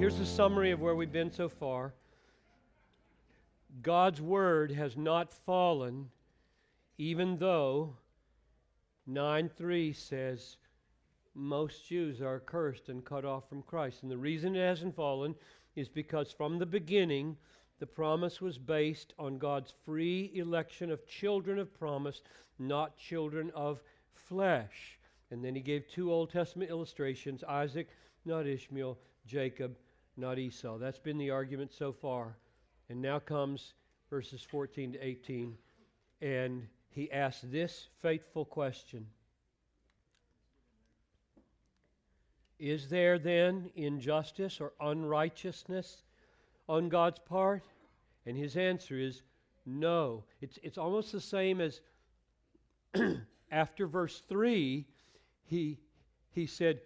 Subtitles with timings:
[0.00, 1.92] here's the summary of where we've been so far.
[3.82, 6.08] God's word has not fallen,
[6.96, 7.94] even though
[9.06, 10.56] 9 3 says
[11.34, 14.02] most Jews are cursed and cut off from Christ.
[14.02, 15.34] And the reason it hasn't fallen
[15.76, 17.36] is because from the beginning,
[17.78, 22.22] the promise was based on God's free election of children of promise,
[22.58, 23.82] not children of
[24.14, 24.98] flesh.
[25.30, 27.88] And then he gave two Old Testament illustrations Isaac,
[28.24, 29.76] not Ishmael, Jacob,
[30.16, 30.78] not Esau.
[30.78, 32.36] That's been the argument so far.
[32.88, 33.74] And now comes
[34.08, 35.56] verses 14 to 18.
[36.20, 39.06] And he asks this faithful question
[42.58, 46.02] Is there then injustice or unrighteousness
[46.68, 47.62] on God's part?
[48.26, 49.22] And his answer is
[49.64, 50.24] no.
[50.40, 51.80] It's, it's almost the same as
[53.50, 54.84] after verse 3,
[55.44, 55.78] he,
[56.32, 56.80] he said,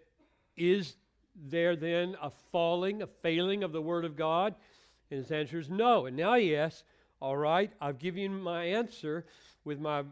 [0.56, 0.96] Is
[1.34, 4.54] there then a falling, a failing of the Word of God?
[5.10, 6.06] And his answer is no.
[6.06, 6.84] And now yes,
[7.20, 9.24] All right, I've given you my answer
[9.64, 10.02] with my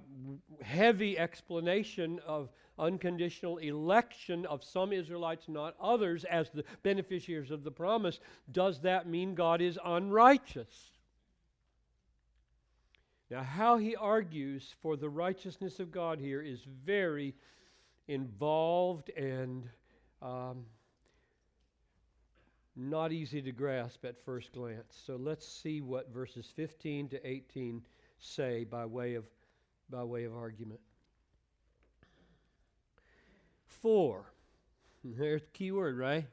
[0.63, 7.71] heavy explanation of unconditional election of some Israelites, not others, as the beneficiaries of the
[7.71, 8.19] promise.
[8.51, 10.91] Does that mean God is unrighteous?
[13.31, 17.35] Now, how he argues for the righteousness of God here is very
[18.09, 19.69] involved and
[20.21, 20.65] um,
[22.77, 25.01] not easy to grasp at first glance.
[25.07, 27.83] So let's see what verses 15 to 18
[28.19, 29.25] say by way of,
[29.91, 30.81] by way of argument.
[33.67, 34.25] For.
[35.05, 36.27] there's the key word, right?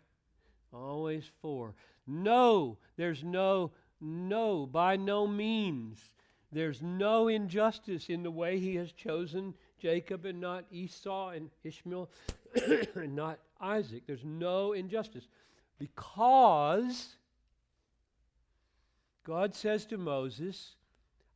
[0.74, 1.74] Always for.
[2.08, 6.00] No, there's no, no, by no means.
[6.52, 12.10] There's no injustice in the way he has chosen Jacob and not Esau and Ishmael
[12.96, 14.04] and not Isaac.
[14.08, 15.28] There's no injustice
[15.80, 17.16] because
[19.24, 20.76] God says to Moses,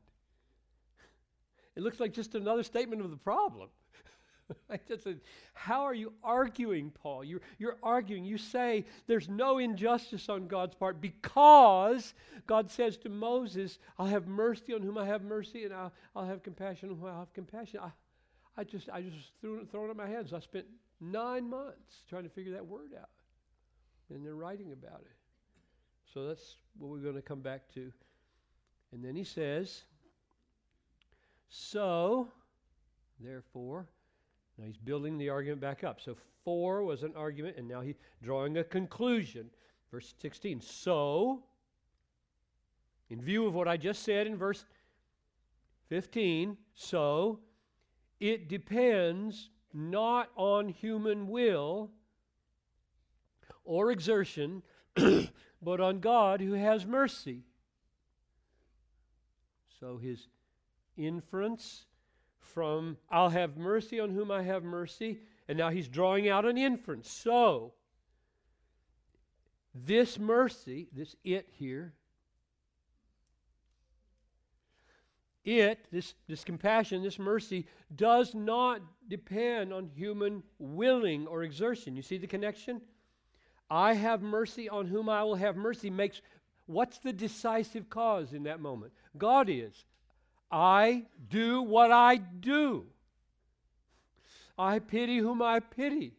[1.77, 3.69] It looks like just another statement of the problem.
[5.53, 7.25] How are you arguing, Paul?
[7.25, 8.25] You're, you're arguing.
[8.25, 12.15] You say there's no injustice on God's part because
[12.47, 16.27] God says to Moses, I'll have mercy on whom I have mercy, and I'll, I'll
[16.27, 17.81] have compassion on whom I have compassion.
[17.83, 17.91] I,
[18.57, 20.33] I just, I just threw thrown in my hands.
[20.33, 20.67] I spent
[21.01, 23.09] nine months trying to figure that word out.
[24.11, 25.17] And they're writing about it.
[26.13, 27.93] So that's what we're going to come back to.
[28.93, 29.83] And then he says,
[31.49, 32.29] So,
[33.21, 33.87] therefore,
[34.57, 36.01] now he's building the argument back up.
[36.01, 39.51] So for was an argument, and now he's drawing a conclusion.
[39.91, 40.61] Verse 16.
[40.61, 41.43] So,
[43.11, 44.65] in view of what I just said in verse
[45.89, 47.41] 15, so
[48.21, 51.91] it depends not on human will
[53.65, 54.63] or exertion,
[55.63, 57.43] but on God who has mercy.
[59.79, 60.27] So his
[60.97, 61.87] inference
[62.41, 66.59] from I'll have mercy on whom I have mercy, and now he's drawing out an
[66.59, 67.11] inference.
[67.11, 67.75] So,
[69.75, 71.95] this mercy, this it here,
[75.49, 81.97] it, this, this compassion, this mercy, does not depend on human willing or exertion.
[81.97, 82.83] You see the connection?
[83.71, 86.21] I have mercy on whom I will have mercy makes
[86.67, 88.93] what's the decisive cause in that moment?
[89.17, 89.73] God is.
[90.51, 92.85] I do what I do.
[94.59, 96.13] I pity whom I pity.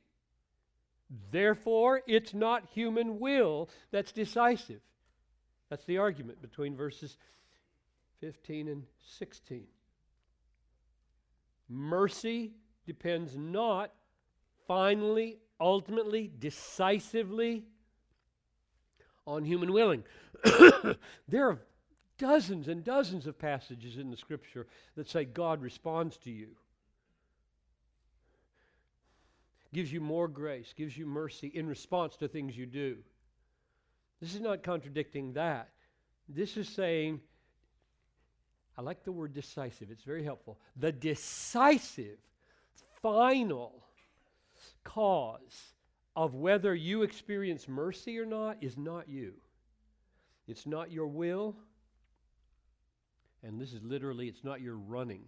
[1.32, 4.82] Therefore, it's not human will that's decisive.
[5.70, 7.18] That's the argument between verses
[8.22, 8.84] 15 and
[9.18, 9.64] 16.
[11.70, 12.54] Mercy
[12.86, 13.92] depends not
[14.68, 17.66] finally, ultimately, decisively
[19.28, 20.04] on human willing.
[21.28, 21.60] there are
[22.18, 26.50] dozens and dozens of passages in the scripture that say God responds to you,
[29.74, 32.98] gives you more grace, gives you mercy in response to things you do.
[34.20, 35.70] This is not contradicting that.
[36.28, 37.22] This is saying,
[38.80, 40.58] I like the word decisive, it's very helpful.
[40.78, 42.18] The decisive,
[43.02, 43.84] final
[44.86, 45.74] cause
[46.16, 49.34] of whether you experience mercy or not is not you.
[50.48, 51.58] It's not your will.
[53.44, 55.26] And this is literally, it's not your running.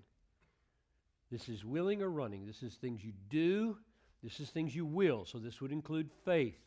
[1.29, 2.45] This is willing or running.
[2.45, 3.75] This is things you do.
[4.23, 5.25] This is things you will.
[5.25, 6.57] So this would include faith.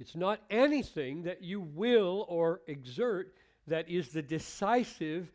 [0.00, 3.34] It's not anything that you will or exert
[3.66, 5.30] that is the decisive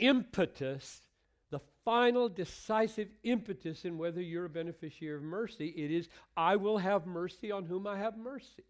[0.00, 1.02] impetus,
[1.50, 5.68] the final decisive impetus in whether you're a beneficiary of mercy.
[5.68, 8.64] It is, I will have mercy on whom I have mercy.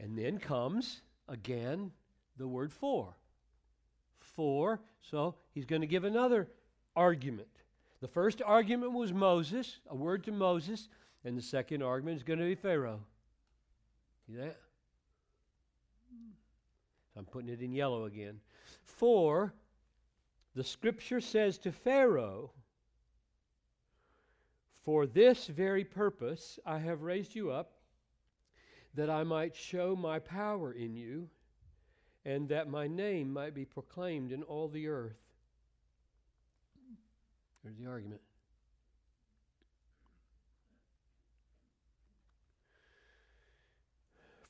[0.00, 1.92] And then comes, again,
[2.36, 3.14] the word for.
[4.18, 6.48] For, so he's going to give another
[6.96, 7.48] argument.
[8.00, 10.88] The first argument was Moses, a word to Moses.
[11.28, 13.00] And the second argument is going to be Pharaoh.
[14.26, 14.56] See that?
[17.14, 18.40] I'm putting it in yellow again.
[18.82, 19.52] For
[20.54, 22.52] the scripture says to Pharaoh,
[24.86, 27.72] For this very purpose I have raised you up,
[28.94, 31.28] that I might show my power in you,
[32.24, 35.20] and that my name might be proclaimed in all the earth.
[37.62, 38.22] There's the argument.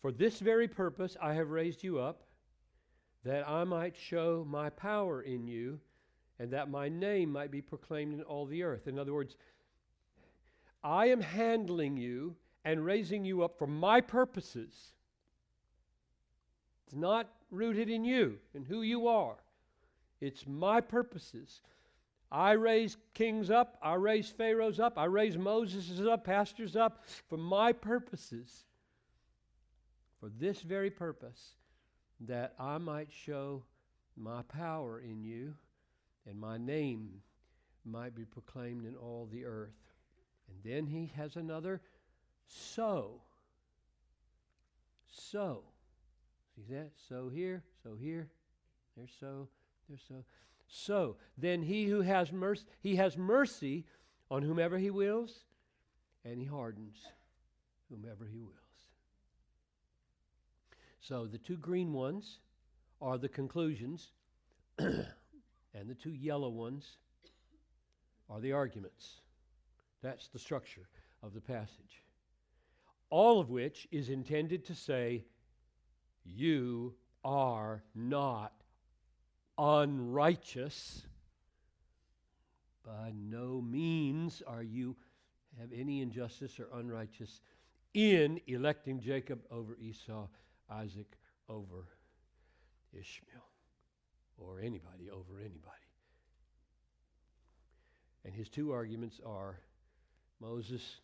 [0.00, 2.22] For this very purpose I have raised you up,
[3.24, 5.80] that I might show my power in you,
[6.38, 8.86] and that my name might be proclaimed in all the earth.
[8.86, 9.36] In other words,
[10.84, 14.92] I am handling you and raising you up for my purposes.
[16.86, 19.36] It's not rooted in you and who you are,
[20.20, 21.60] it's my purposes.
[22.30, 27.38] I raise kings up, I raise pharaohs up, I raise Moses up, pastors up for
[27.38, 28.66] my purposes
[30.20, 31.55] for this very purpose,
[32.20, 33.62] that I might show
[34.17, 35.55] my power in you
[36.26, 37.23] and my name
[37.85, 39.93] might be proclaimed in all the earth.
[40.49, 41.81] And then he has another
[42.47, 43.23] so.
[45.06, 45.62] So.
[46.55, 46.91] See that?
[47.09, 48.29] So here, so here.
[48.97, 49.49] There's so,
[49.88, 50.25] there's so.
[50.67, 53.87] So then he who has mercy, he has mercy
[54.31, 55.44] on whomever he wills,
[56.25, 56.97] and he hardens
[57.88, 58.68] whomever he wills.
[61.08, 62.40] So the two green ones
[63.00, 64.12] are the conclusions,
[64.78, 65.06] and
[65.87, 66.99] the two yellow ones
[68.28, 69.22] are the arguments.
[70.02, 70.87] That's the structure
[71.22, 72.02] of the passage.
[73.08, 75.25] All of which is intended to say,
[76.26, 76.93] You
[77.25, 78.52] are not
[79.56, 81.06] unrighteous.
[82.84, 84.94] By no means are you
[85.58, 87.40] have any injustice or unrighteous
[87.94, 90.28] in electing Jacob over Esau
[90.70, 91.17] Isaac
[91.49, 91.87] over
[92.93, 93.49] Ishmael
[94.37, 95.88] or anybody over anybody.
[98.25, 99.59] And his two arguments are
[100.41, 101.00] Moses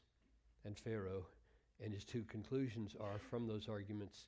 [0.64, 1.26] and Pharaoh,
[1.82, 4.26] and his two conclusions are from those arguments.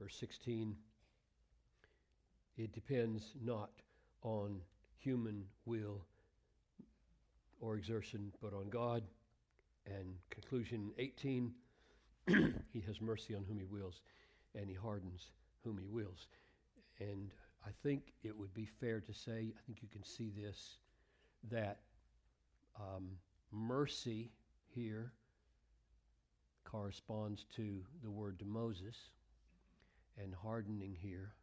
[0.00, 0.76] Verse 16
[2.56, 3.70] it depends not
[4.22, 4.60] on
[4.98, 6.04] human will
[7.60, 9.02] or exertion, but on God.
[9.86, 11.52] And conclusion 18
[12.28, 14.00] he has mercy on whom he wills
[14.54, 15.30] and he hardens
[15.64, 16.28] whom he wills.
[17.00, 17.30] And
[17.66, 20.76] I think it would be fair to say, I think you can see this,
[21.50, 21.78] that
[22.78, 23.10] um,
[23.50, 24.30] mercy
[24.74, 25.12] here
[26.64, 28.96] corresponds to the word to Moses,
[30.16, 31.34] and hardening here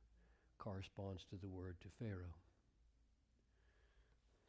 [0.57, 2.35] corresponds to the word to Pharaoh.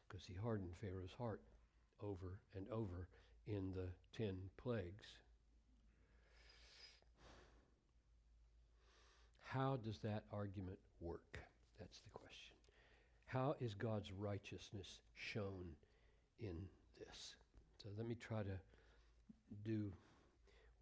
[0.07, 1.41] Because he hardened Pharaoh's heart
[2.03, 3.07] over and over
[3.47, 3.87] in the
[4.17, 5.05] ten plagues.
[9.53, 11.39] How does that argument work?
[11.77, 12.55] That's the question.
[13.25, 15.75] How is God's righteousness shown
[16.39, 16.55] in
[16.97, 17.35] this?
[17.83, 18.57] So let me try to
[19.65, 19.91] do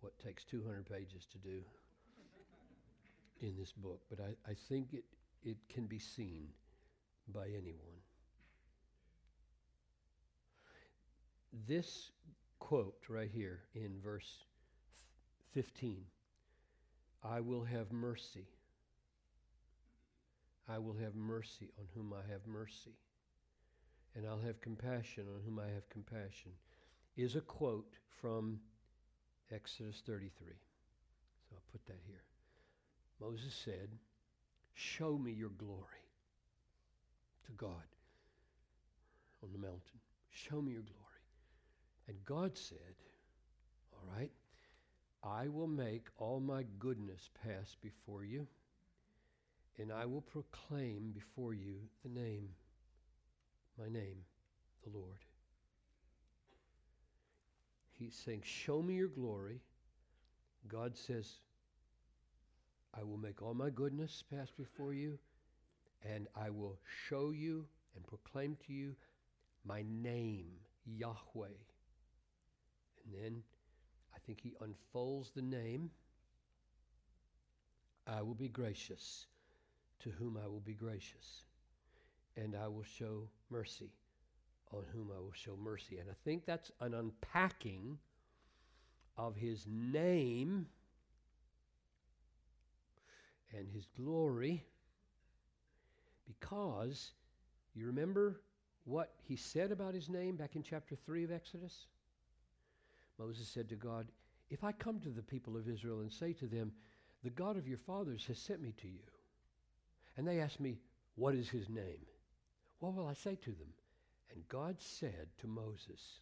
[0.01, 1.61] what takes 200 pages to do
[3.41, 5.05] in this book, but I, I think it,
[5.43, 6.49] it can be seen
[7.33, 7.97] by anyone.
[11.67, 12.11] This
[12.59, 14.43] quote right here in verse
[15.55, 16.03] 15
[17.23, 18.45] I will have mercy
[20.71, 22.93] I will have mercy on whom I have mercy,
[24.15, 26.51] and I'll have compassion on whom I have compassion,
[27.17, 28.59] is a quote from
[29.51, 30.29] Exodus 33.
[31.49, 32.23] So I'll put that here.
[33.19, 33.89] Moses said,
[34.75, 36.05] Show me your glory
[37.45, 37.89] to God
[39.43, 39.99] on the mountain.
[40.29, 40.99] Show me your glory.
[42.07, 42.95] And God said,
[43.91, 44.31] All right,
[45.23, 48.47] I will make all my goodness pass before you
[49.79, 52.49] and I will proclaim before you the name,
[53.77, 54.17] my name,
[54.83, 55.19] the Lord.
[57.99, 59.61] he's saying, Show me your glory.
[60.67, 61.31] God says,
[62.97, 65.17] I will make all my goodness pass before you,
[66.03, 68.95] and I will show you and proclaim to you
[69.65, 70.47] my name,
[70.85, 71.47] Yahweh.
[73.03, 73.43] And then
[74.13, 75.91] I think he unfolds the name.
[78.07, 79.27] I will be gracious
[80.03, 81.43] to whom I will be gracious,
[82.37, 83.91] and I will show mercy
[84.71, 85.97] on whom I will show mercy.
[85.97, 87.97] And I think that's an unpacking
[89.17, 90.67] of his name
[93.57, 94.63] and his glory
[96.27, 97.11] because
[97.75, 98.41] you remember
[98.85, 101.87] what he said about his name back in chapter 3 of Exodus?
[103.17, 104.07] Moses said to God,
[104.49, 106.71] If I come to the people of Israel and say to them,
[107.23, 109.01] The God of your fathers has sent me to you,
[110.19, 110.77] and they asked me,
[111.15, 112.05] What is his name?
[112.79, 113.73] What will I say to them?
[114.33, 116.19] And God said to Moses,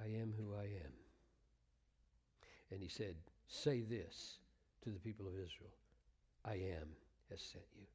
[0.00, 0.92] I am who I am.
[2.70, 3.16] And he said,
[3.48, 4.38] Say this
[4.84, 5.74] to the people of Israel
[6.44, 6.90] I am
[7.28, 7.86] has sent you.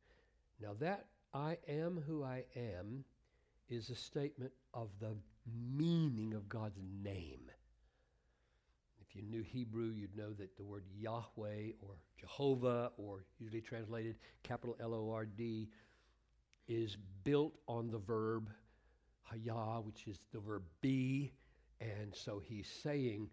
[0.61, 3.05] Now, that I am who I am
[3.69, 5.15] is a statement of the
[5.73, 7.49] meaning of God's name.
[9.09, 14.17] If you knew Hebrew, you'd know that the word Yahweh or Jehovah, or usually translated
[14.43, 15.69] capital L O R D,
[16.67, 18.49] is built on the verb
[19.31, 21.31] hayah, which is the verb be.
[21.79, 23.29] And so he's saying,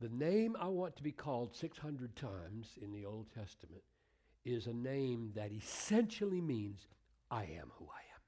[0.00, 3.82] the name I want to be called 600 times in the Old Testament
[4.44, 6.88] is a name that essentially means
[7.30, 8.20] I am who I am.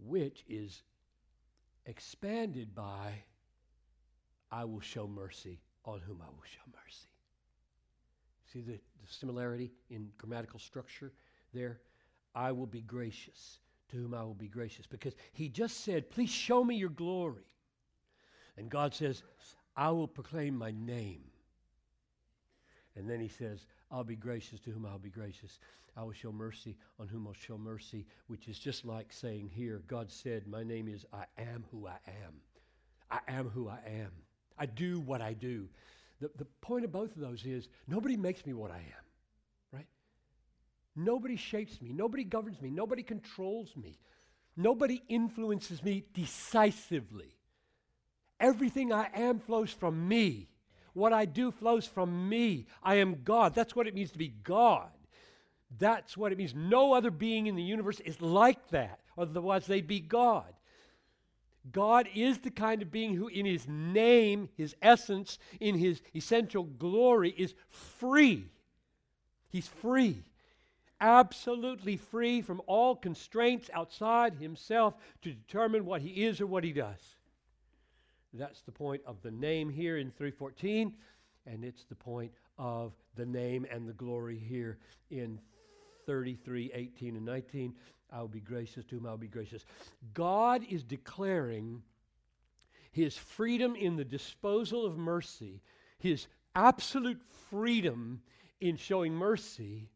[0.00, 0.82] Which is
[1.86, 3.22] expanded by
[4.50, 7.08] I will show mercy on whom I will show mercy.
[8.52, 11.12] See the, the similarity in grammatical structure
[11.52, 11.80] there?
[12.34, 13.58] I will be gracious
[13.90, 14.86] to whom I will be gracious.
[14.86, 17.44] Because he just said, Please show me your glory.
[18.56, 19.22] And God says,
[19.76, 21.22] I will proclaim my name.
[22.96, 25.58] And then he says, I'll be gracious to whom I'll be gracious.
[25.96, 29.82] I will show mercy on whom I'll show mercy, which is just like saying here,
[29.88, 32.34] God said, My name is I am who I am.
[33.10, 34.12] I am who I am.
[34.58, 35.68] I do what I do.
[36.20, 39.04] The, the point of both of those is nobody makes me what I am,
[39.72, 39.86] right?
[40.94, 41.92] Nobody shapes me.
[41.92, 42.70] Nobody governs me.
[42.70, 43.98] Nobody controls me.
[44.56, 47.36] Nobody influences me decisively.
[48.40, 50.48] Everything I am flows from me.
[50.98, 52.66] What I do flows from me.
[52.82, 53.54] I am God.
[53.54, 54.90] That's what it means to be God.
[55.78, 56.54] That's what it means.
[56.56, 58.98] No other being in the universe is like that.
[59.16, 60.52] Otherwise, they'd be God.
[61.70, 66.64] God is the kind of being who, in his name, his essence, in his essential
[66.64, 68.46] glory, is free.
[69.50, 70.24] He's free.
[71.00, 76.72] Absolutely free from all constraints outside himself to determine what he is or what he
[76.72, 77.17] does.
[78.34, 80.92] That's the point of the name here in 314,
[81.46, 84.78] and it's the point of the name and the glory here
[85.10, 85.40] in
[86.06, 87.74] 33, 18, and 19.
[88.12, 89.64] I will be gracious to whom I will be gracious.
[90.14, 91.82] God is declaring
[92.90, 95.62] his freedom in the disposal of mercy,
[95.98, 97.20] his absolute
[97.50, 98.20] freedom
[98.60, 99.88] in showing mercy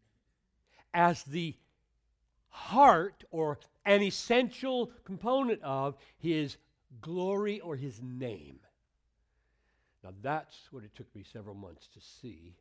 [0.94, 1.54] as the
[2.48, 6.58] heart or an essential component of his
[7.00, 8.58] glory or his name.
[10.02, 12.54] Now that's what it took me several months to see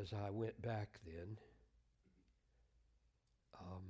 [0.00, 1.36] as I went back then.
[3.60, 3.82] Um,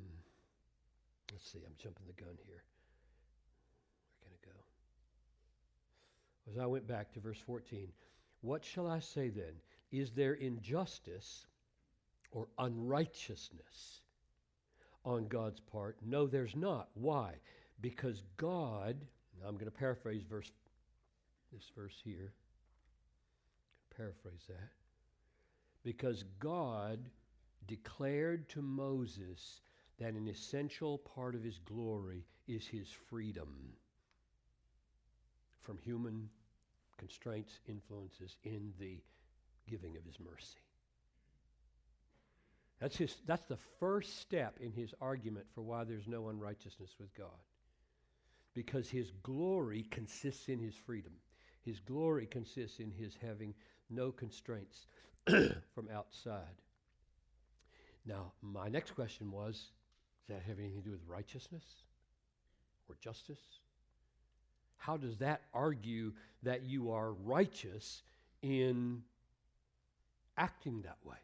[1.33, 2.63] let's see, I'm jumping the gun here.
[4.21, 4.51] Where can it go?
[6.51, 7.89] As I went back to verse 14,
[8.41, 9.53] what shall I say then?
[9.93, 11.47] Is there injustice
[12.33, 14.01] or unrighteousness
[15.05, 15.97] on God's part?
[16.05, 16.89] No, there's not.
[16.95, 17.35] Why?
[17.81, 18.97] Because God,
[19.47, 20.51] I'm going to paraphrase verse
[21.53, 22.33] this verse here.
[23.97, 24.71] Paraphrase that.
[25.83, 27.01] Because God
[27.67, 29.63] declared to Moses
[29.99, 33.49] that an essential part of his glory is his freedom
[35.61, 36.29] from human
[36.99, 38.99] constraints, influences in the
[39.69, 40.59] giving of his mercy.
[42.81, 47.15] That's, his, that's the first step in his argument for why there's no unrighteousness with
[47.15, 47.29] God.
[48.67, 51.13] Because his glory consists in his freedom.
[51.63, 53.55] His glory consists in his having
[53.89, 54.85] no constraints
[55.27, 56.61] from outside.
[58.05, 59.55] Now, my next question was
[60.29, 61.65] Does that have anything to do with righteousness
[62.87, 63.41] or justice?
[64.77, 66.13] How does that argue
[66.43, 68.03] that you are righteous
[68.43, 69.05] in
[70.37, 71.17] acting that way?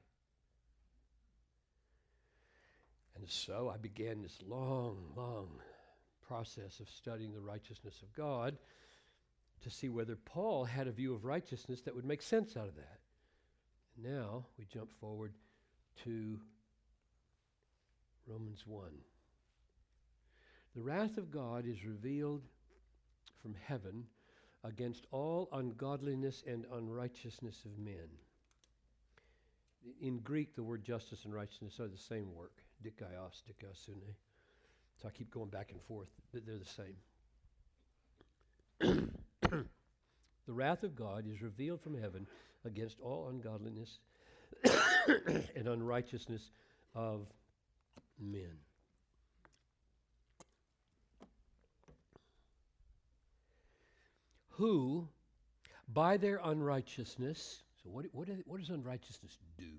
[3.14, 5.48] And so I began this long, long
[6.26, 8.56] process of studying the righteousness of God
[9.62, 12.76] to see whether Paul had a view of righteousness that would make sense out of
[12.76, 12.98] that.
[14.02, 15.32] Now we jump forward
[16.04, 16.38] to
[18.26, 18.90] Romans 1.
[20.74, 22.42] The wrath of God is revealed
[23.40, 24.04] from heaven
[24.64, 28.08] against all ungodliness and unrighteousness of men.
[30.00, 32.52] In Greek, the word justice and righteousness are the same work,
[32.84, 34.14] dikaios, dikaiosune.
[35.00, 36.96] So I keep going back and forth, but they're the same.
[40.46, 42.26] the wrath of God is revealed from heaven
[42.64, 43.98] against all ungodliness
[45.56, 46.50] and unrighteousness
[46.94, 47.26] of
[48.18, 48.58] men.
[54.50, 55.06] Who,
[55.92, 59.74] by their unrighteousness, so what, what, what does unrighteousness do?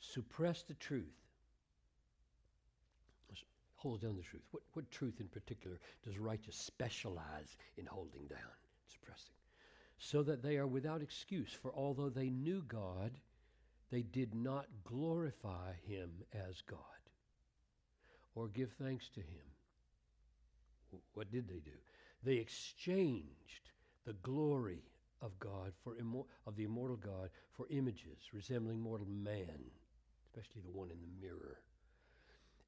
[0.00, 1.27] Suppress the truth.
[3.78, 4.42] Hold down the truth.
[4.50, 8.56] What, what truth in particular does righteous specialize in holding down,
[8.86, 9.34] suppressing?
[9.98, 13.12] So that they are without excuse, for although they knew God,
[13.90, 16.78] they did not glorify him as God
[18.34, 19.48] or give thanks to him.
[21.14, 21.76] What did they do?
[22.24, 23.70] They exchanged
[24.04, 24.82] the glory
[25.22, 29.70] of God for immor- of the immortal God for images resembling mortal man,
[30.24, 31.58] especially the one in the mirror,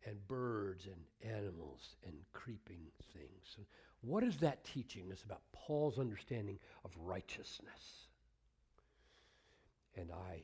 [0.06, 2.80] and birds and animals and creeping
[3.12, 3.56] things.
[3.56, 3.62] So
[4.00, 8.06] what is that teaching us about Paul's understanding of righteousness?
[9.96, 10.42] And I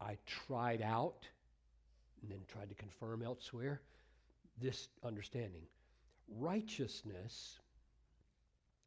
[0.00, 1.26] I tried out
[2.22, 3.80] and then tried to confirm elsewhere
[4.60, 5.62] this understanding.
[6.38, 7.58] Righteousness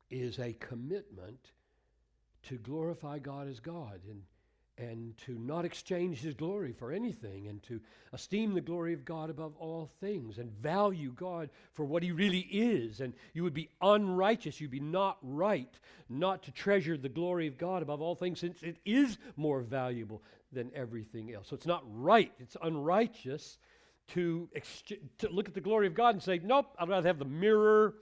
[0.10, 1.52] is a commitment
[2.44, 4.22] to glorify God as God and,
[4.78, 7.80] and to not exchange his glory for anything and to
[8.12, 12.48] esteem the glory of God above all things and value God for what he really
[12.52, 13.00] is.
[13.00, 15.74] And you would be unrighteous, you'd be not right
[16.10, 20.24] not to treasure the glory of God above all things since it is more valuable
[20.52, 21.48] than everything else.
[21.50, 23.58] So it's not right, it's unrighteous
[24.10, 24.84] to, ex-
[25.20, 27.96] to look at the glory of God and say, nope, I'd rather have the mirror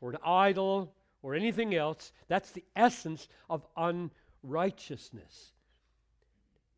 [0.00, 2.12] or an idol or anything else.
[2.28, 5.52] That's the essence of unrighteousness.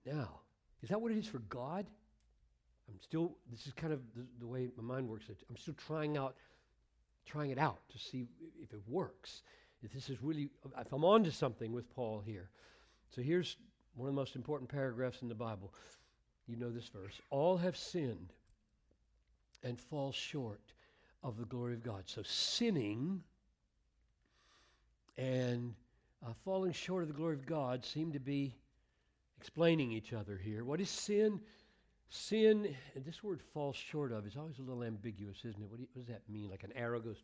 [0.06, 0.40] Now,
[0.82, 1.86] is that what it is for God?
[2.88, 5.26] I'm still, this is kind of the, the way my mind works.
[5.48, 6.34] I'm still trying out,
[7.26, 8.26] trying it out to see
[8.60, 9.42] if it works.
[9.82, 12.50] If this is really, if I'm onto something with Paul here.
[13.14, 13.56] So here's
[13.94, 15.72] one of the most important paragraphs in the Bible.
[16.46, 17.20] You know this verse.
[17.30, 18.32] All have sinned
[19.62, 20.72] and fall short
[21.22, 22.04] of the glory of God.
[22.06, 23.22] So sinning
[25.16, 25.74] and
[26.26, 28.56] uh, falling short of the glory of God seem to be
[29.40, 30.64] explaining each other here.
[30.64, 31.40] What is sin?
[32.10, 35.70] Sin, and this word falls short of is always a little ambiguous, isn't it?
[35.70, 36.50] What, do you, what does that mean?
[36.50, 37.22] Like an arrow goes,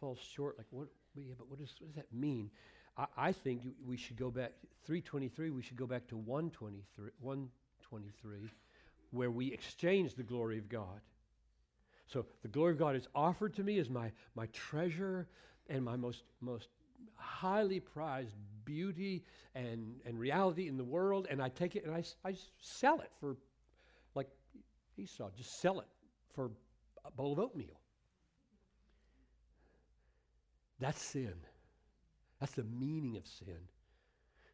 [0.00, 0.58] falls short.
[0.58, 0.88] Like what?
[1.14, 2.50] Yeah, but what, is, what does that mean?
[2.96, 4.52] I, I think we should go back,
[4.86, 8.50] 323, we should go back to 123, 123,
[9.12, 11.00] where we exchange the glory of God.
[12.08, 15.28] So the glory of God is offered to me as my, my treasure
[15.68, 16.68] and my most, most
[17.14, 22.04] highly prized beauty and, and reality in the world, and I take it and I,
[22.24, 23.36] I sell it for,
[24.14, 24.28] like
[24.96, 25.86] Esau, just sell it
[26.34, 26.50] for
[27.04, 27.80] a bowl of oatmeal.
[30.78, 31.34] That's sin.
[32.40, 33.68] That's the meaning of sin.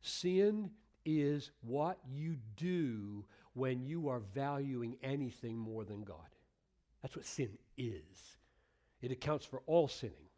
[0.03, 0.71] Sin
[1.05, 6.17] is what you do when you are valuing anything more than God.
[7.03, 8.37] That's what sin is.
[9.01, 10.29] It accounts for all sinning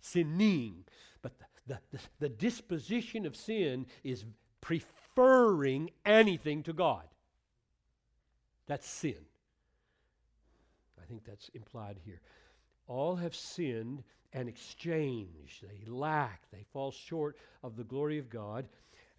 [0.00, 0.84] sinning.
[1.22, 4.24] But the, the, the, the disposition of sin is
[4.60, 7.04] preferring anything to God.
[8.66, 9.16] That's sin.
[11.00, 12.20] I think that's implied here.
[12.86, 15.62] All have sinned and exchanged.
[15.62, 18.68] They lack, they fall short of the glory of God.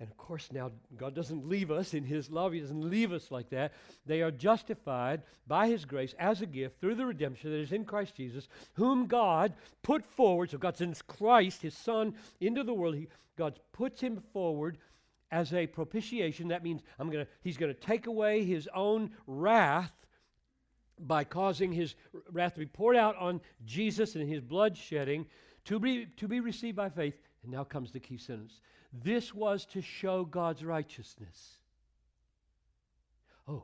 [0.01, 2.53] And of course, now God doesn't leave us in His love.
[2.53, 3.73] He doesn't leave us like that.
[4.07, 7.85] They are justified by His grace as a gift through the redemption that is in
[7.85, 10.49] Christ Jesus, whom God put forward.
[10.49, 12.95] So God sends Christ, His Son, into the world.
[12.95, 14.79] He, God puts Him forward
[15.29, 16.47] as a propitiation.
[16.47, 19.93] That means I'm gonna, He's going to take away His own wrath
[20.97, 21.93] by causing His
[22.31, 25.27] wrath to be poured out on Jesus and His blood shedding
[25.65, 27.21] to be, to be received by faith.
[27.43, 28.61] And now comes the key sentence
[28.91, 31.55] this was to show God's righteousness.
[33.47, 33.63] Oh,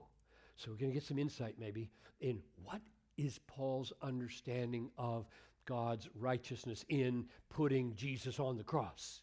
[0.55, 1.89] so we're going to get some insight maybe
[2.21, 2.81] in what
[3.17, 5.25] is Paul's understanding of
[5.65, 9.21] God's righteousness in putting Jesus on the cross.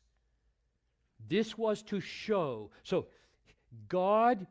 [1.28, 2.70] This was to show.
[2.82, 3.06] So
[3.88, 4.46] God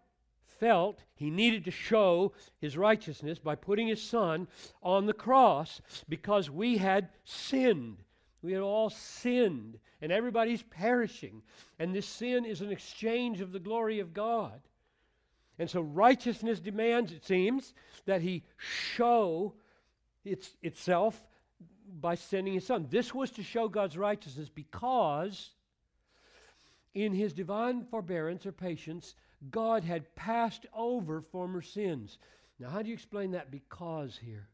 [0.60, 4.48] felt he needed to show his righteousness by putting his son
[4.82, 7.98] on the cross because we had sinned.
[8.44, 11.42] We had all sinned, and everybody's perishing.
[11.80, 14.60] And this sin is an exchange of the glory of God.
[15.58, 17.74] And so righteousness demands, it seems,
[18.06, 19.54] that he show
[20.26, 21.22] its, itself
[22.02, 22.88] by sending his son.
[22.90, 25.52] This was to show God's righteousness because
[26.94, 29.16] in his divine forbearance or patience,
[29.52, 32.18] God had passed over former sins.
[32.60, 34.50] Now, how do you explain that because here?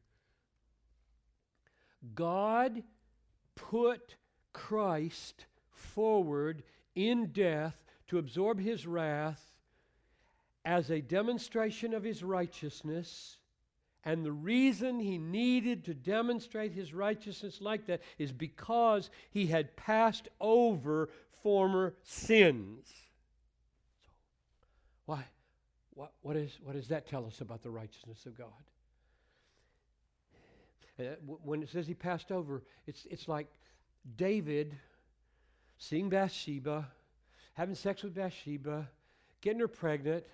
[2.15, 2.83] God
[3.69, 4.15] put
[4.53, 6.63] Christ forward
[6.95, 7.75] in death
[8.07, 9.43] to absorb his wrath
[10.65, 13.37] as a demonstration of his righteousness.
[14.05, 19.75] And the reason he needed to demonstrate his righteousness like that is because he had
[19.75, 21.09] passed over
[21.43, 22.87] former sins.
[22.87, 24.09] So,
[25.05, 25.25] Why?
[25.93, 28.47] What, what, is, what does that tell us about the righteousness of God?
[30.99, 31.03] Uh,
[31.43, 33.47] when it says he passed over, it's, it's like
[34.17, 34.75] David
[35.77, 36.87] seeing Bathsheba,
[37.53, 38.89] having sex with Bathsheba,
[39.41, 40.25] getting her pregnant,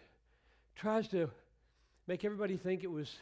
[0.76, 1.30] tries to
[2.08, 3.16] make everybody think it was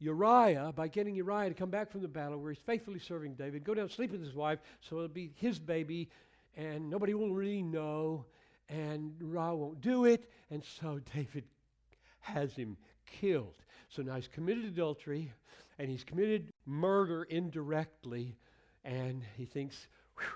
[0.00, 3.62] Uriah by getting Uriah to come back from the battle where he's faithfully serving David,
[3.64, 6.08] go down and sleep with his wife so it'll be his baby
[6.56, 8.24] and nobody will really know
[8.68, 10.30] and Uriah won't do it.
[10.50, 11.44] And so David
[12.20, 12.76] has him
[13.06, 13.54] killed.
[13.88, 15.32] So now he's committed adultery
[15.80, 18.36] and he's committed murder indirectly.
[18.84, 19.88] And he thinks,
[20.18, 20.26] whew,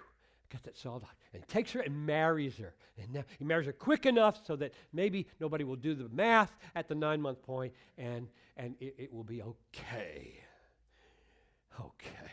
[0.51, 1.05] got that solved.
[1.35, 2.75] And he takes her and marries her.
[2.99, 6.57] And now he marries her quick enough so that maybe nobody will do the math
[6.75, 10.39] at the nine month point and, and it, it will be okay.
[11.79, 12.33] Okay.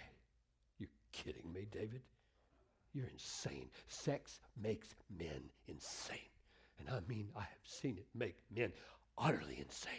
[0.80, 2.02] You're kidding me, David?
[2.94, 3.70] You're insane.
[3.88, 6.18] Sex makes men insane.
[6.80, 8.72] And I mean, I have seen it make men
[9.18, 9.92] utterly insane.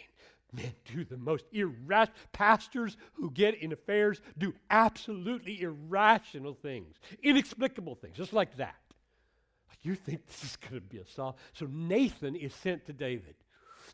[0.53, 7.95] Men do the most irrational, pastors who get in affairs do absolutely irrational things, inexplicable
[7.95, 8.77] things, just like that.
[9.69, 11.37] Like you think this is going to be a solve.
[11.55, 13.35] So Nathan is sent to David,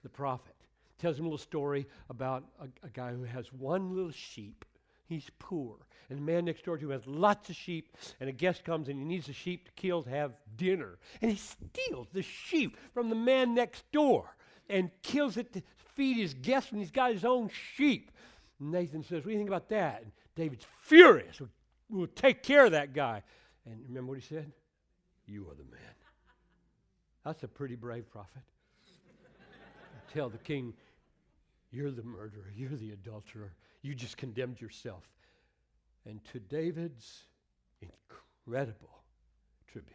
[0.02, 0.54] the prophet.
[0.98, 4.64] Tells him a little story about a, a guy who has one little sheep
[5.08, 5.76] He's poor.
[6.10, 8.88] And the man next door to him has lots of sheep, and a guest comes
[8.88, 10.98] and he needs a sheep to kill to have dinner.
[11.20, 14.36] And he steals the sheep from the man next door
[14.68, 15.62] and kills it to
[15.94, 18.10] feed his guests when he's got his own sheep.
[18.60, 20.02] Nathan says, What do you think about that?
[20.02, 21.40] And David's furious.
[21.90, 23.22] We'll take care of that guy.
[23.66, 24.50] And remember what he said?
[25.26, 25.94] You are the man.
[27.24, 28.42] That's a pretty brave prophet.
[30.12, 30.72] Tell the king,
[31.70, 33.52] You're the murderer, you're the adulterer,
[33.82, 35.04] you just condemned yourself.
[36.06, 37.24] And to David's
[37.82, 39.02] incredible
[39.70, 39.94] tribute,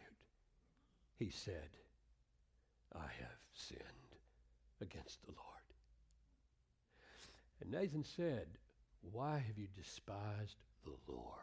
[1.18, 1.70] he said,
[2.94, 3.93] I have sinned
[4.80, 5.40] against the Lord.
[7.60, 8.46] And Nathan said,
[9.12, 11.40] Why have you despised the Lord?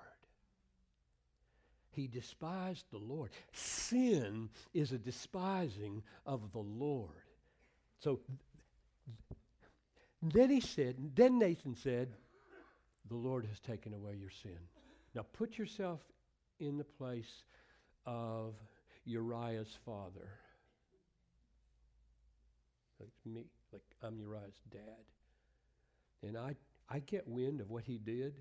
[1.92, 3.32] He despised the Lord.
[3.52, 7.10] Sin is a despising of the Lord.
[8.00, 8.22] So
[10.22, 12.10] then he said, then Nathan said,
[13.10, 14.58] the Lord has taken away your sin.
[15.14, 16.00] Now put yourself
[16.60, 17.44] in the place
[18.06, 18.54] of
[19.04, 20.30] Uriah's father.
[23.02, 25.06] Like me, like I'm Uriah's dad.
[26.22, 26.56] And I,
[26.88, 28.36] I get wind of what he did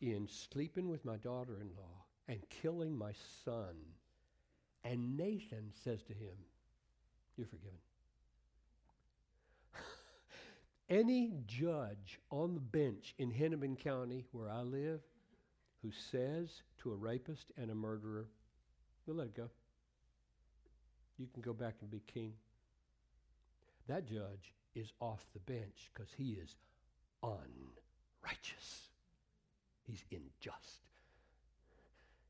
[0.00, 3.12] in sleeping with my daughter in law and killing my
[3.44, 3.74] son.
[4.82, 6.36] And Nathan says to him,
[7.36, 7.76] You're forgiven.
[10.88, 15.00] Any judge on the bench in Hennepin County, where I live,
[15.82, 18.26] who says to a rapist and a murderer,
[19.06, 19.50] we'll let it go.
[21.18, 22.32] You can go back and be king.
[23.88, 26.56] That judge is off the bench because he is
[27.22, 28.88] unrighteous.
[29.86, 30.80] He's unjust.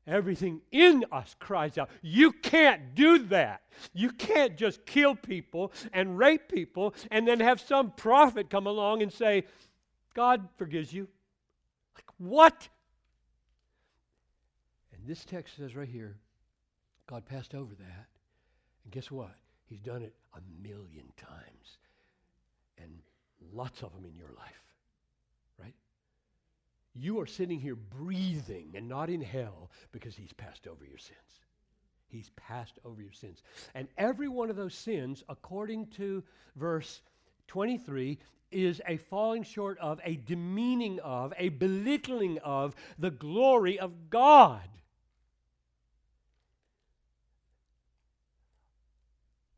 [0.07, 3.61] Everything in us cries out, You can't do that.
[3.93, 9.03] You can't just kill people and rape people and then have some prophet come along
[9.03, 9.43] and say,
[10.15, 11.07] God forgives you.
[11.95, 12.67] Like, what?
[14.91, 16.17] And this text says right here,
[17.07, 18.07] God passed over that.
[18.83, 19.35] And guess what?
[19.71, 21.77] He's done it a million times.
[22.77, 22.99] And
[23.53, 24.65] lots of them in your life.
[25.57, 25.73] Right?
[26.93, 31.17] You are sitting here breathing and not in hell because he's passed over your sins.
[32.09, 33.43] He's passed over your sins.
[33.73, 36.21] And every one of those sins, according to
[36.57, 37.01] verse
[37.47, 38.19] 23,
[38.51, 44.67] is a falling short of, a demeaning of, a belittling of the glory of God.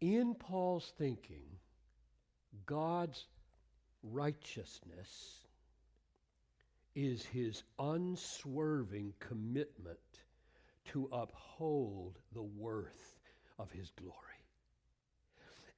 [0.04, 1.46] In Paul's thinking,
[2.66, 3.24] God's
[4.04, 5.46] righteousness
[6.94, 9.98] is his unswerving commitment
[10.92, 13.18] to uphold the worth
[13.58, 14.18] of his glory.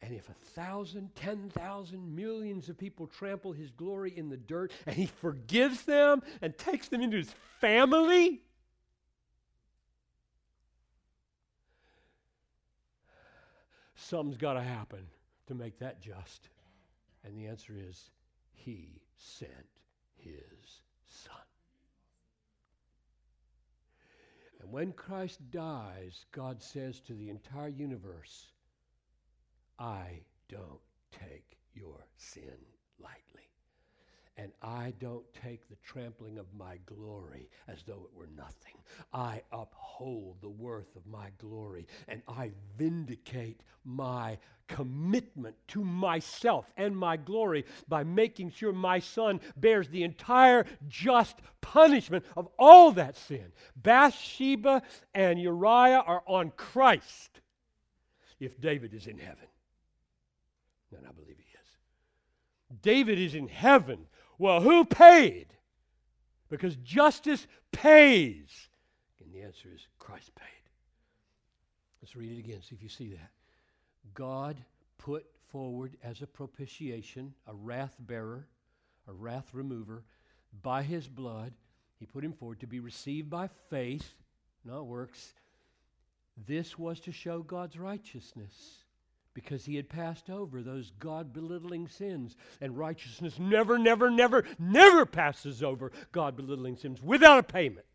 [0.02, 4.72] And if a thousand, ten thousand, millions of people trample his glory in the dirt
[4.88, 8.42] and he forgives them and takes them into his family,
[13.96, 15.08] something's got to happen
[15.48, 16.50] to make that just.
[17.24, 18.12] And the answer is
[18.54, 19.52] he sent
[20.18, 21.36] his son.
[24.62, 28.52] And when Christ dies, God says to the entire universe,
[29.78, 30.80] I don't
[31.12, 32.58] take your sin
[33.00, 33.50] lightly.
[34.38, 38.74] And I don't take the trampling of my glory as though it were nothing.
[39.14, 46.98] I uphold the worth of my glory and I vindicate my commitment to myself and
[46.98, 53.16] my glory by making sure my son bears the entire just punishment of all that
[53.16, 53.54] sin.
[53.76, 54.82] Bathsheba
[55.14, 57.40] and Uriah are on Christ
[58.40, 59.48] if David is in heaven.
[60.98, 62.82] And I believe he is.
[62.82, 64.08] David is in heaven.
[64.38, 65.48] Well, who paid?
[66.50, 68.70] Because justice pays.
[69.24, 70.46] And the answer is Christ paid.
[72.02, 73.32] Let's read it again, see if you see that.
[74.14, 74.58] God
[74.98, 78.48] put forward as a propitiation, a wrath bearer,
[79.08, 80.04] a wrath remover,
[80.62, 81.54] by his blood.
[82.00, 84.14] He put him forward to be received by faith,
[84.64, 85.34] not works.
[86.46, 88.85] This was to show God's righteousness
[89.36, 92.36] because he had passed over those God belittling sins.
[92.62, 97.86] And righteousness never, never, never, never passes over God belittling sins without a payment.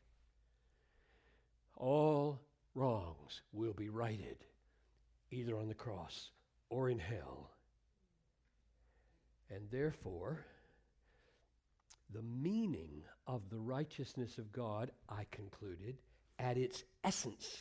[1.76, 2.38] All
[2.74, 4.36] wrongs will be righted
[5.32, 6.30] either on the cross
[6.68, 7.50] or in hell.
[9.50, 10.44] And therefore,
[12.12, 15.96] the meaning of the righteousness of God, I concluded,
[16.38, 17.58] at its essence.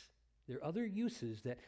[0.48, 1.60] There are other uses that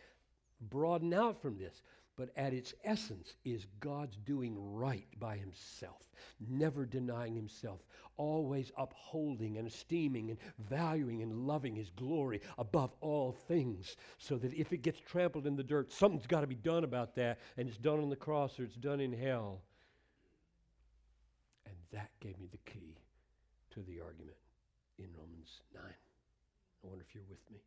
[0.70, 1.82] broaden out from this
[2.22, 6.04] but at its essence is God's doing right by himself,
[6.40, 7.80] never denying himself,
[8.16, 14.54] always upholding and esteeming and valuing and loving his glory above all things, so that
[14.54, 17.68] if it gets trampled in the dirt, something's got to be done about that, and
[17.68, 19.64] it's done on the cross or it's done in hell.
[21.66, 23.00] And that gave me the key
[23.72, 24.38] to the argument
[25.00, 25.82] in Romans 9.
[25.84, 27.58] I wonder if you're with me.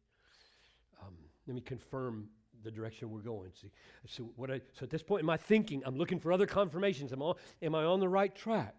[1.03, 1.15] Um,
[1.49, 2.29] let me confirm
[2.65, 3.51] the direction we're going.
[3.61, 3.71] See,
[4.07, 7.13] so what I, so at this point in my thinking, I'm looking for other confirmations.
[7.13, 8.75] Am I, am I on the right track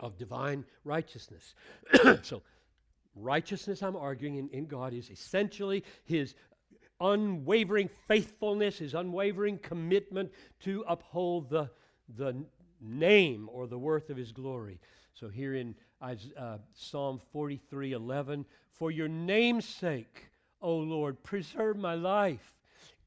[0.00, 1.54] of divine righteousness?
[2.22, 2.42] so
[3.14, 6.34] righteousness, I'm arguing in, in God, is essentially His
[7.00, 10.30] unwavering faithfulness, His unwavering commitment
[10.60, 11.70] to uphold the
[12.16, 12.34] the
[12.80, 14.80] name or the worth of His glory.
[15.14, 20.30] So here in uh, Psalm 43, 11, for your name's sake.
[20.60, 22.54] O Lord, preserve my life.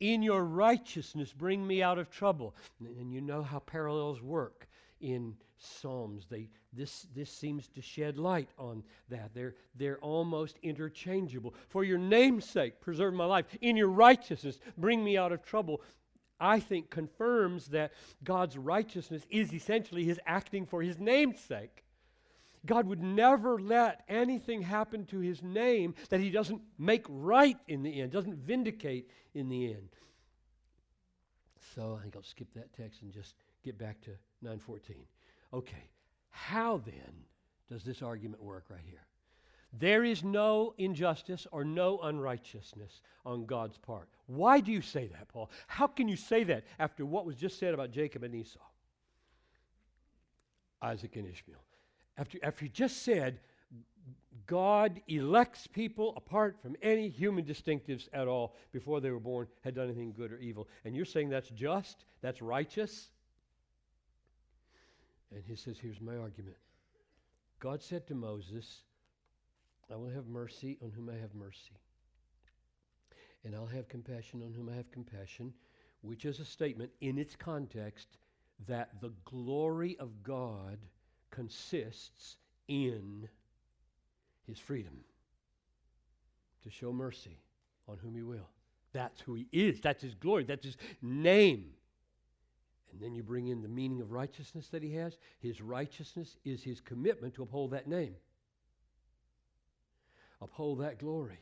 [0.01, 2.55] In your righteousness, bring me out of trouble.
[2.99, 4.67] And you know how parallels work
[4.99, 6.25] in Psalms.
[6.27, 9.29] They, this, this seems to shed light on that.
[9.35, 11.53] They're, they're almost interchangeable.
[11.69, 13.45] For your namesake, preserve my life.
[13.61, 15.81] In your righteousness, bring me out of trouble.
[16.39, 21.83] I think confirms that God's righteousness is essentially his acting for his name's sake.
[22.65, 27.81] God would never let anything happen to his name that he doesn't make right in
[27.81, 29.89] the end, doesn't vindicate in the end.
[31.75, 34.97] So I think I'll skip that text and just get back to 914.
[35.53, 35.89] Okay,
[36.29, 37.25] how then
[37.69, 39.05] does this argument work right here?
[39.73, 44.09] There is no injustice or no unrighteousness on God's part.
[44.27, 45.49] Why do you say that, Paul?
[45.67, 48.59] How can you say that after what was just said about Jacob and Esau?
[50.81, 51.63] Isaac and Ishmael.
[52.17, 53.39] After, after you just said
[54.47, 59.75] God elects people apart from any human distinctives at all before they were born, had
[59.75, 60.67] done anything good or evil.
[60.83, 63.09] And you're saying that's just, that's righteous?
[65.33, 66.57] And he says, Here's my argument.
[67.59, 68.81] God said to Moses,
[69.91, 71.77] I will have mercy on whom I have mercy.
[73.45, 75.53] And I'll have compassion on whom I have compassion,
[76.01, 78.17] which is a statement in its context
[78.67, 80.77] that the glory of God
[81.31, 83.27] consists in
[84.45, 85.03] his freedom
[86.63, 87.39] to show mercy
[87.87, 88.49] on whom he will.
[88.93, 89.79] That's who he is.
[89.81, 90.43] That's his glory.
[90.43, 91.71] That's his name.
[92.91, 95.17] And then you bring in the meaning of righteousness that he has.
[95.39, 98.15] His righteousness is his commitment to uphold that name,
[100.41, 101.39] uphold that glory,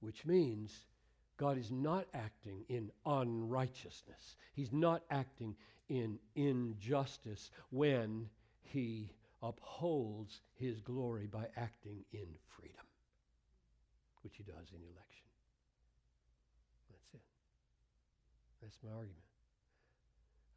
[0.00, 0.72] which means
[1.36, 4.36] God is not acting in unrighteousness.
[4.52, 5.54] He's not acting
[5.88, 8.28] in injustice when
[8.72, 9.10] he
[9.42, 12.86] upholds his glory by acting in freedom,
[14.22, 15.26] which he does in election.
[16.90, 17.20] That's it.
[18.62, 19.16] That's my argument.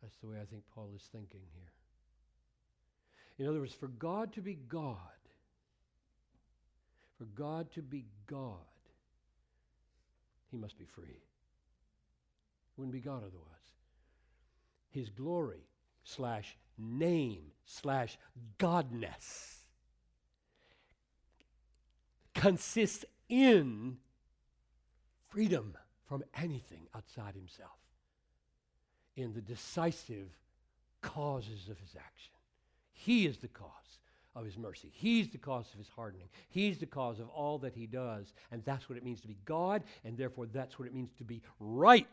[0.02, 1.71] That's the way I think Paul is thinking here.
[3.39, 4.97] In other words, for God to be God,
[7.17, 8.58] for God to be God,
[10.52, 11.23] he must be free.
[12.78, 13.71] Wouldn't be God otherwise.
[14.89, 15.65] His glory
[16.04, 18.18] slash name slash
[18.60, 19.58] godness
[22.34, 23.98] consists in
[25.30, 27.80] freedom from anything outside himself,
[29.16, 30.28] in the decisive
[31.02, 32.34] causes of his action.
[32.92, 33.70] He is the cause
[34.36, 34.90] of his mercy.
[34.94, 36.30] He's the cause of his hardening.
[36.50, 38.34] He's the cause of all that he does.
[38.52, 41.24] And that's what it means to be God, and therefore that's what it means to
[41.24, 42.08] be right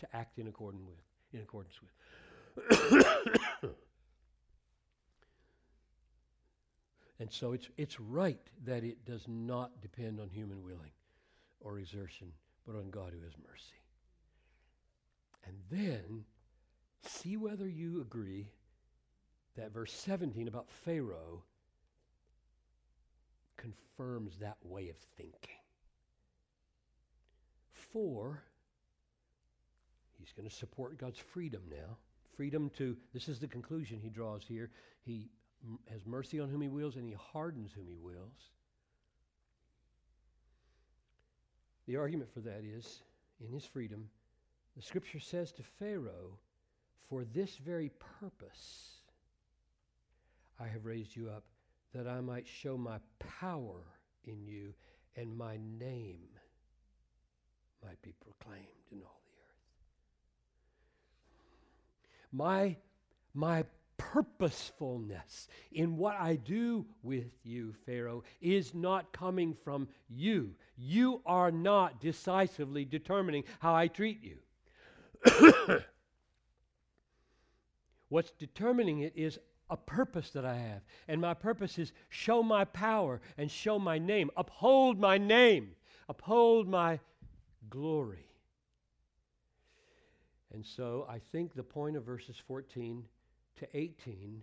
[0.00, 0.98] to act in accordance with.
[1.32, 1.90] In accordance with.
[7.18, 10.92] And so it's, it's right that it does not depend on human willing
[11.60, 12.32] or exertion,
[12.66, 13.80] but on God who has mercy.
[15.46, 16.24] And then
[17.02, 18.48] see whether you agree
[19.56, 21.42] that verse 17 about Pharaoh
[23.56, 25.56] confirms that way of thinking.
[27.92, 28.42] For,
[30.18, 31.96] he's going to support God's freedom now.
[32.40, 34.70] Freedom to, this is the conclusion he draws here.
[35.02, 35.28] He
[35.62, 38.48] m- has mercy on whom he wills and he hardens whom he wills.
[41.86, 43.02] The argument for that is,
[43.46, 44.08] in his freedom,
[44.74, 46.38] the scripture says to Pharaoh,
[47.10, 49.02] For this very purpose
[50.58, 51.44] I have raised you up,
[51.92, 53.84] that I might show my power
[54.24, 54.72] in you
[55.14, 56.30] and my name
[57.84, 59.19] might be proclaimed in all.
[62.32, 62.76] My,
[63.34, 63.64] my
[63.96, 70.54] purposefulness in what I do with you, Pharaoh, is not coming from you.
[70.76, 74.38] You are not decisively determining how I treat you.
[78.08, 79.38] What's determining it is
[79.68, 80.80] a purpose that I have.
[81.06, 85.72] And my purpose is show my power and show my name, uphold my name,
[86.08, 87.00] uphold my
[87.68, 88.29] glory.
[90.52, 93.04] And so I think the point of verses 14
[93.58, 94.42] to 18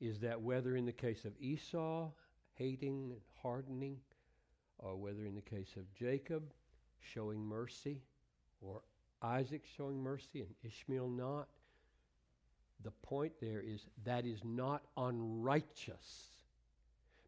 [0.00, 2.10] is that whether in the case of Esau
[2.54, 3.96] hating and hardening,
[4.78, 6.42] or whether in the case of Jacob
[7.00, 8.02] showing mercy,
[8.60, 8.82] or
[9.22, 11.48] Isaac showing mercy and Ishmael not,
[12.84, 16.36] the point there is that is not unrighteous,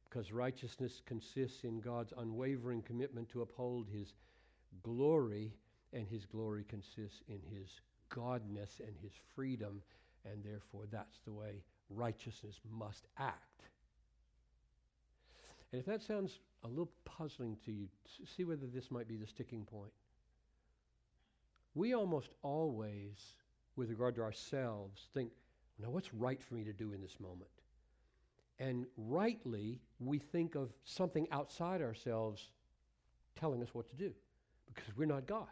[0.08, 4.12] because righteousness consists in God's unwavering commitment to uphold his
[4.82, 5.54] glory,
[5.92, 7.80] and his glory consists in his
[8.14, 9.82] godness and his freedom,
[10.24, 13.62] and therefore that's the way righteousness must act.
[15.72, 17.88] And if that sounds a little puzzling to you,
[18.36, 19.92] see whether this might be the sticking point.
[21.74, 23.34] We almost always
[23.76, 25.30] with regard to ourselves, think,
[25.78, 27.50] now what's right for me to do in this moment?
[28.58, 32.50] And rightly, we think of something outside ourselves
[33.38, 34.12] telling us what to do
[34.66, 35.46] because we're not God.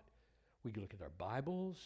[0.64, 1.76] We look at our Bibles,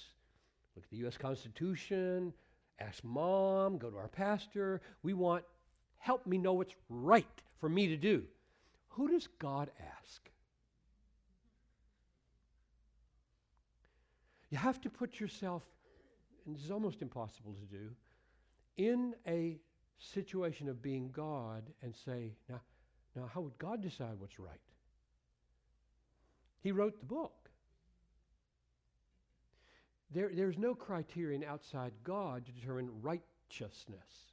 [0.76, 1.16] look at the U.S.
[1.16, 2.32] Constitution,
[2.78, 4.80] ask mom, go to our pastor.
[5.02, 5.44] We want,
[5.98, 7.26] help me know what's right
[7.58, 8.24] for me to do.
[8.90, 10.30] Who does God ask?
[14.50, 15.62] You have to put yourself
[16.50, 17.90] and this is almost impossible to do,
[18.76, 19.56] in a
[19.98, 22.60] situation of being God and say, now,
[23.14, 24.58] now how would God decide what's right?
[26.60, 27.39] He wrote the book.
[30.12, 34.32] There, there's no criterion outside God to determine righteousness.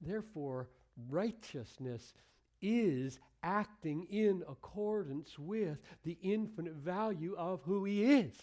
[0.00, 0.68] Therefore,
[1.08, 2.14] righteousness
[2.60, 8.34] is acting in accordance with the infinite value of who He is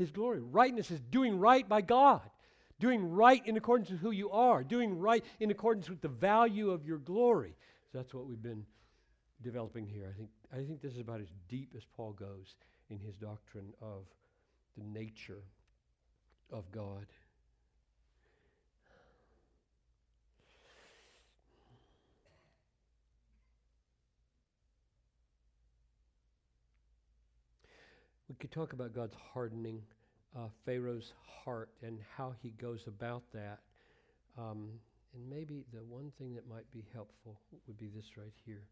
[0.00, 0.40] his glory.
[0.40, 2.28] Rightness is doing right by God,
[2.80, 6.70] doing right in accordance with who you are, doing right in accordance with the value
[6.70, 7.54] of your glory.
[7.92, 8.64] So that's what we've been
[9.42, 10.12] developing here.
[10.12, 12.56] I think, I think this is about as deep as Paul goes
[12.88, 14.06] in his doctrine of
[14.76, 15.44] the nature
[16.52, 17.06] of God.
[28.28, 29.82] We could talk about God's hardening
[30.36, 31.12] uh, Pharaoh's
[31.44, 33.58] heart and how he goes about that.
[34.38, 34.68] Um,
[35.14, 38.62] and maybe the one thing that might be helpful would be this right here.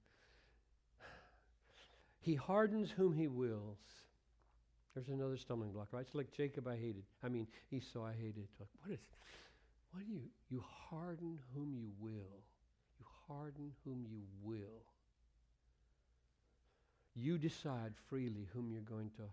[2.21, 3.79] He hardens whom he wills.
[4.95, 6.01] There's another stumbling block, right?
[6.01, 7.05] It's like Jacob I hated.
[7.23, 8.49] I mean, Esau I hated.
[8.59, 9.01] Like, what is,
[9.93, 12.43] what do you, you harden whom you will.
[12.99, 14.83] You harden whom you will.
[17.15, 19.25] You decide freely whom you're going to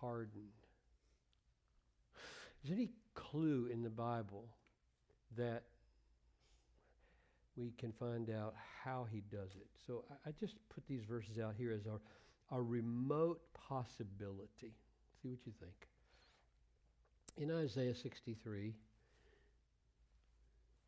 [0.00, 0.48] harden.
[2.62, 4.46] Is there any clue in the Bible
[5.36, 5.64] that
[7.56, 9.66] we can find out how he does it?
[9.86, 12.00] So I, I just put these verses out here as our,
[12.50, 14.74] a remote possibility.
[15.22, 15.88] See what you think.
[17.36, 18.74] In Isaiah 63,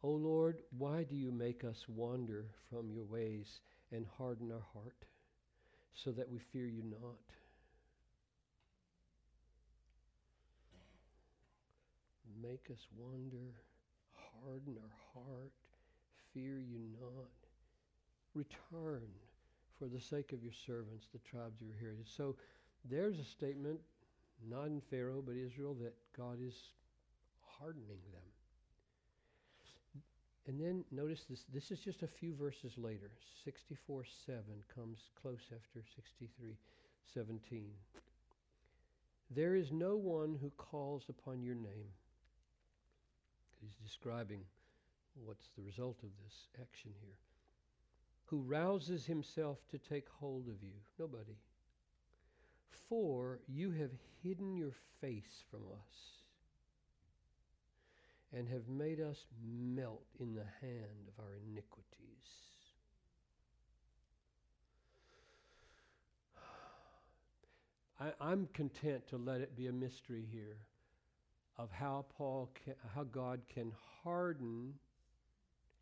[0.02, 5.04] O Lord, why do you make us wander from your ways and harden our heart
[5.94, 7.18] so that we fear you not?
[12.40, 13.54] Make us wander,
[14.44, 15.52] harden our heart,
[16.32, 17.30] fear you not.
[18.34, 19.08] Return
[19.78, 22.12] for the sake of your servants, the tribes of your heritage.
[22.14, 22.36] So
[22.88, 23.80] there's a statement,
[24.48, 26.54] not in Pharaoh, but Israel, that God is
[27.58, 28.22] hardening them.
[30.48, 33.10] And then notice this, this is just a few verses later.
[33.44, 36.56] 64 7 comes close after 63
[37.12, 37.64] 17.
[39.30, 41.90] There is no one who calls upon your name.
[43.60, 44.42] He's describing
[45.24, 47.25] what's the result of this action here.
[48.26, 50.74] Who rouses himself to take hold of you?
[50.98, 51.38] Nobody.
[52.88, 53.90] For you have
[54.22, 56.16] hidden your face from us
[58.32, 61.86] and have made us melt in the hand of our iniquities.
[68.00, 70.58] I, am content to let it be a mystery here
[71.56, 73.72] of how Paul can, how God can
[74.02, 74.74] harden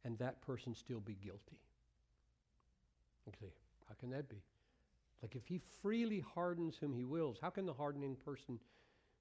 [0.04, 1.63] and that person still be guilty.
[3.28, 3.52] Okay,
[3.88, 4.42] how can that be?
[5.22, 8.58] Like if he freely hardens whom he wills, how can the hardening person,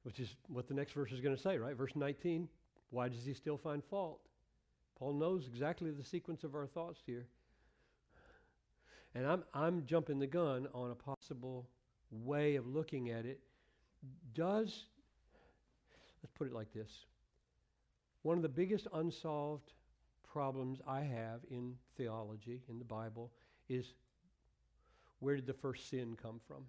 [0.04, 1.76] which is what the next verse is going to say, right?
[1.76, 2.50] Verse 19,
[2.90, 4.20] why does he still find fault?
[5.00, 7.26] Paul knows exactly the sequence of our thoughts here.
[9.16, 11.68] And I'm, I'm jumping the gun on a possible
[12.12, 13.40] way of looking at it.
[14.34, 14.86] Does,
[16.22, 17.06] let's put it like this
[18.24, 19.74] one of the biggest unsolved
[20.24, 23.32] problems I have in theology, in the Bible,
[23.70, 23.94] is
[25.20, 26.64] where did the first sin come from?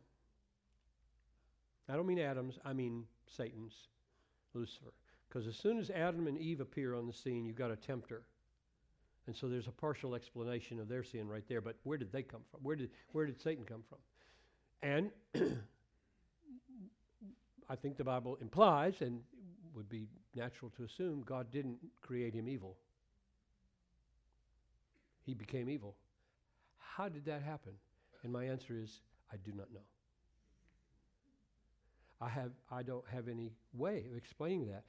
[1.88, 3.74] I don't mean Adam's, I mean Satan's,
[4.54, 4.94] Lucifer.
[5.28, 8.22] Because as soon as Adam and Eve appear on the scene, you've got a tempter.
[9.26, 11.60] And so there's a partial explanation of their sin right there.
[11.60, 12.60] But where did they come from?
[12.62, 13.98] Where did, where did Satan come from?
[14.82, 15.10] And
[17.68, 19.20] I think the Bible implies, and
[19.74, 22.76] would be natural to assume, God didn't create him evil.
[25.24, 25.96] He became evil.
[26.96, 27.72] How did that happen?
[28.22, 29.00] And my answer is,
[29.32, 29.80] I do not know.
[32.20, 34.84] I have I don't have any way of explaining that.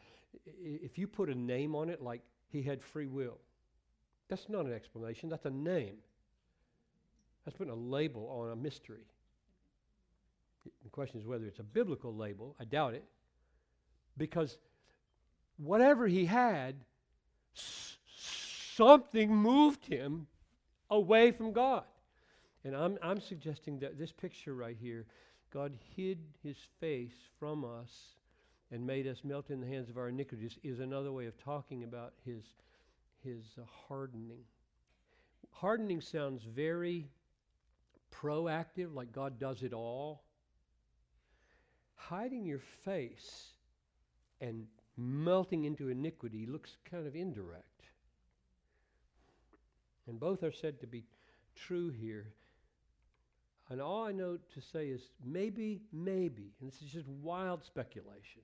[0.63, 3.39] If you put a name on it like he had free will,
[4.29, 5.97] that's not an explanation, that's a name.
[7.43, 9.05] That's putting a label on a mystery.
[10.83, 12.55] The question is whether it's a biblical label.
[12.59, 13.03] I doubt it.
[14.17, 14.57] Because
[15.57, 16.75] whatever he had,
[17.55, 17.97] s-
[18.75, 20.27] something moved him
[20.89, 21.83] away from God.
[22.65, 25.05] And I'm, I'm suggesting that this picture right here
[25.53, 28.15] God hid his face from us
[28.71, 31.83] and made us melt in the hands of our iniquities is another way of talking
[31.83, 32.43] about his,
[33.23, 34.41] his uh, hardening.
[35.51, 37.07] Hardening sounds very
[38.11, 40.23] proactive, like God does it all.
[41.95, 43.53] Hiding your face
[44.41, 44.65] and
[44.97, 47.63] melting into iniquity looks kind of indirect.
[50.07, 51.05] And both are said to be
[51.55, 52.33] true here.
[53.69, 58.41] And all I know to say is maybe, maybe, and this is just wild speculation,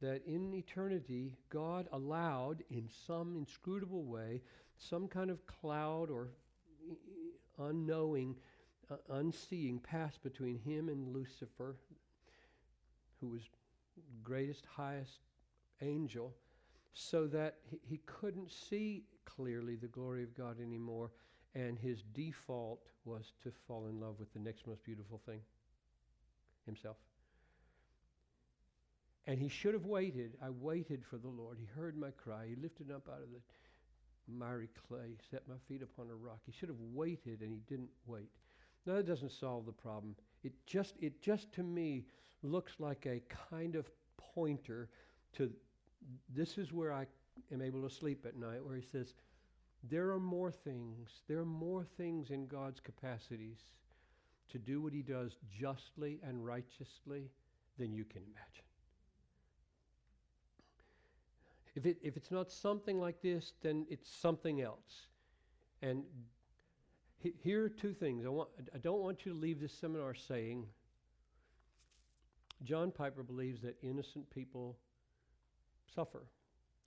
[0.00, 4.42] that in eternity, God allowed in some inscrutable way
[4.76, 6.30] some kind of cloud or
[7.58, 8.34] unknowing,
[8.90, 11.76] uh, unseeing pass between him and Lucifer,
[13.20, 13.42] who was
[14.24, 15.20] greatest, highest
[15.80, 16.34] angel,
[16.92, 21.12] so that he, he couldn't see clearly the glory of God anymore
[21.54, 25.40] and his default was to fall in love with the next most beautiful thing
[26.66, 26.96] himself.
[29.26, 30.32] And he should have waited.
[30.42, 31.58] I waited for the Lord.
[31.60, 32.46] He heard my cry.
[32.48, 33.40] He lifted me up out of the
[34.28, 36.40] miry clay, set my feet upon a rock.
[36.44, 38.30] He should have waited, and he didn't wait.
[38.86, 40.16] Now that doesn't solve the problem.
[40.42, 42.04] It just, it just to me
[42.42, 44.88] looks like a kind of pointer
[45.34, 45.50] to
[46.34, 47.06] this is where I
[47.52, 49.14] am able to sleep at night, where he says,
[49.90, 53.58] there are more things, there are more things in God's capacities
[54.50, 57.30] to do what he does justly and righteously
[57.78, 58.64] than you can imagine.
[61.74, 65.06] If, it, if it's not something like this, then it's something else.
[65.80, 66.04] And
[67.18, 68.26] he, here are two things.
[68.26, 70.66] I, want, I don't want you to leave this seminar saying,
[72.62, 74.76] John Piper believes that innocent people
[75.94, 76.26] suffer,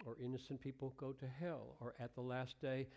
[0.05, 2.87] or innocent people go to hell, or at the last day,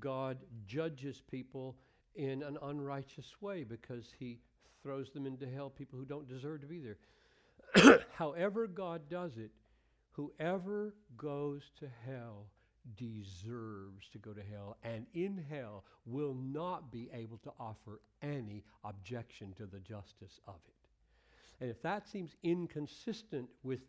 [0.00, 1.76] God judges people
[2.14, 4.38] in an unrighteous way because he
[4.82, 8.00] throws them into hell, people who don't deserve to be there.
[8.14, 9.50] However, God does it,
[10.12, 12.46] whoever goes to hell
[12.96, 18.64] deserves to go to hell, and in hell will not be able to offer any
[18.84, 20.74] objection to the justice of it.
[21.60, 23.80] And if that seems inconsistent with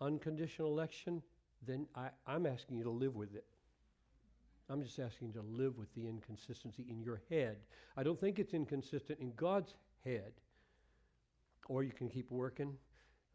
[0.00, 1.22] unconditional election,
[1.66, 3.44] then I, I'm asking you to live with it.
[4.70, 7.56] I'm just asking you to live with the inconsistency in your head.
[7.96, 10.32] I don't think it's inconsistent in God's head.
[11.68, 12.72] Or you can keep working.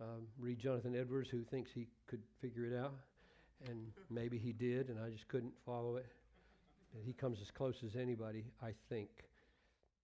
[0.01, 2.93] Um, read Jonathan Edwards, who thinks he could figure it out.
[3.67, 6.07] And maybe he did, and I just couldn't follow it.
[7.03, 9.09] he comes as close as anybody, I think.